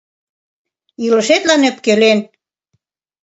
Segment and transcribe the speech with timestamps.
[1.05, 2.19] Илышетлан ӧпкелен.